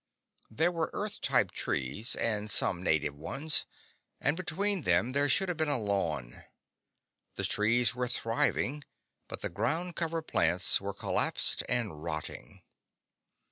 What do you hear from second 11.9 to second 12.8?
rotting.